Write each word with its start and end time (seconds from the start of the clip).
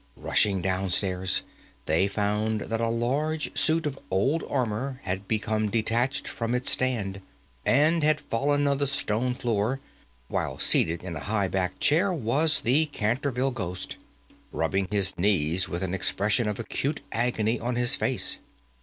Rushing 0.17 0.63
down 0.63 0.89
stairs, 0.89 1.43
they 1.85 2.07
found 2.07 2.61
that 2.61 2.81
a 2.81 2.89
large 2.89 3.55
suit 3.55 3.85
of 3.85 3.99
old 4.09 4.43
armour 4.49 4.99
had 5.03 5.27
become 5.27 5.69
detached 5.69 6.27
from 6.27 6.55
its 6.55 6.71
stand, 6.71 7.21
and 7.67 8.03
had 8.03 8.19
fallen 8.19 8.65
on 8.65 8.79
the 8.79 8.87
stone 8.87 9.35
floor, 9.35 9.79
while 10.27 10.57
seated 10.57 11.03
in 11.03 11.15
a 11.15 11.19
high 11.29 11.47
backed 11.47 11.81
chair 11.81 12.11
was 12.11 12.61
the 12.61 12.87
Canterville 12.87 13.51
ghost, 13.51 13.97
rubbing 14.51 14.87
his 14.89 15.19
knees 15.19 15.69
with 15.69 15.83
an 15.83 15.93
expression 15.93 16.47
of 16.47 16.57
acute 16.57 17.01
agony 17.11 17.59
on 17.59 17.75
his 17.75 17.95
face. 17.95 18.39